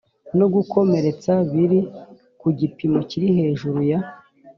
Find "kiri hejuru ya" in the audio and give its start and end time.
3.09-3.99